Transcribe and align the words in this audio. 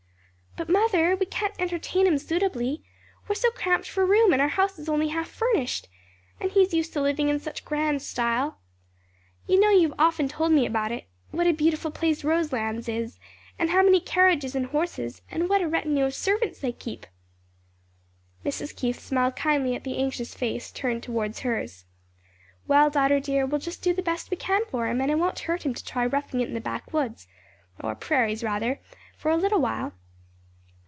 "But, 0.57 0.67
mother, 0.69 1.15
we 1.15 1.25
can't 1.27 1.53
entertain 1.59 2.05
him 2.05 2.17
suitably, 2.17 2.83
we're 3.27 3.35
so 3.35 3.51
cramped 3.51 3.87
for 3.87 4.05
room 4.05 4.33
and 4.33 4.41
our 4.41 4.49
house 4.49 4.77
only 4.89 5.07
half 5.07 5.29
furnished; 5.29 5.87
and 6.41 6.51
he 6.51 6.59
is 6.61 6.73
used 6.73 6.91
to 6.91 7.01
living 7.01 7.29
in 7.29 7.39
such 7.39 7.63
grand 7.63 8.01
style. 8.01 8.57
You 9.47 9.57
know 9.61 9.69
you 9.69 9.87
have 9.87 9.97
often 9.99 10.27
told 10.27 10.51
me 10.51 10.65
about 10.65 10.91
it 10.91 11.05
what 11.31 11.47
a 11.47 11.53
beautiful 11.53 11.89
place 11.89 12.25
Roselands 12.25 12.89
is, 12.89 13.17
and 13.57 13.69
how 13.69 13.81
many 13.81 14.01
carriages 14.01 14.53
and 14.53 14.65
horses, 14.67 15.21
and 15.31 15.47
what 15.47 15.61
a 15.61 15.67
retinue 15.69 16.03
of 16.03 16.13
servants 16.13 16.59
they 16.59 16.73
keep." 16.73 17.07
Mrs. 18.45 18.75
Keith 18.75 18.99
smiled 18.99 19.37
kindly 19.37 19.73
at 19.73 19.85
the 19.85 19.95
anxious 19.97 20.35
face 20.35 20.69
turned 20.69 21.01
toward 21.01 21.39
hers. 21.39 21.85
"Well, 22.67 22.89
daughter 22.89 23.21
dear, 23.21 23.45
we'll 23.45 23.61
just 23.61 23.81
do 23.81 23.93
the 23.93 24.01
best 24.03 24.29
we 24.29 24.35
can 24.35 24.65
for 24.65 24.87
him 24.89 24.99
and 24.99 25.09
it 25.09 25.15
won't 25.17 25.39
hurt 25.39 25.63
him 25.65 25.73
to 25.73 25.83
try 25.85 26.05
roughing 26.05 26.41
it 26.41 26.49
in 26.49 26.53
the 26.53 26.59
backwoods 26.61 27.27
or 27.79 27.95
prairies 27.95 28.43
rather 28.43 28.79
for 29.15 29.31
a 29.31 29.37
little 29.37 29.61
while." 29.61 29.93